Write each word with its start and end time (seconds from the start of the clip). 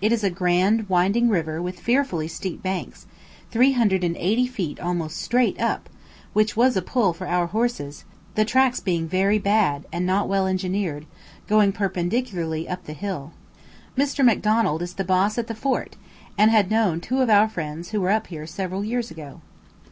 It 0.00 0.10
is 0.10 0.24
a 0.24 0.30
grand 0.30 0.88
winding 0.88 1.28
river 1.28 1.62
with 1.62 1.78
fearfully 1.78 2.26
steep 2.26 2.60
banks, 2.60 3.06
380 3.52 4.48
feet 4.48 4.80
almost 4.80 5.18
straight 5.22 5.60
up, 5.60 5.88
which 6.32 6.56
was 6.56 6.76
a 6.76 6.82
pull 6.82 7.12
for 7.12 7.28
our 7.28 7.46
horses, 7.46 8.04
the 8.34 8.44
tracks 8.44 8.80
being 8.80 9.06
very, 9.06 9.38
bad, 9.38 9.86
and 9.92 10.04
not 10.04 10.28
well 10.28 10.48
engineered, 10.48 11.06
going 11.46 11.70
perpendicularly 11.70 12.68
up 12.68 12.84
the 12.86 12.94
hill. 12.94 13.30
Mr. 13.96 14.24
Macdonald 14.24 14.82
is 14.82 14.94
the 14.94 15.04
"boss" 15.04 15.38
at 15.38 15.46
the 15.46 15.54
fort, 15.54 15.94
and 16.36 16.50
had 16.50 16.68
known 16.68 17.00
two 17.00 17.20
of 17.20 17.30
our 17.30 17.48
friends 17.48 17.90
who 17.90 18.00
were 18.00 18.10
up 18.10 18.26
here 18.26 18.48
several 18.48 18.82
years 18.84 19.08
ago. 19.08 19.40